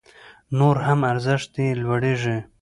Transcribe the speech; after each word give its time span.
نور 0.57 0.75
هم 0.85 0.99
ارزښت 1.11 1.51
يې 1.63 1.67
لوړيږي 1.83 2.37